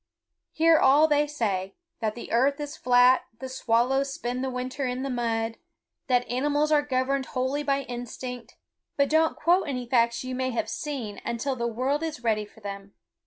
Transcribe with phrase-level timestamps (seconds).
[0.53, 5.03] Hear all they say, that the earth is flat, that swallows spend the winter in
[5.03, 5.57] the mud,
[6.07, 8.55] that animals are governed wholly by instinct,
[8.97, 12.61] but don't quote any facts you may have seen until the world is ready for
[12.61, 12.95] them.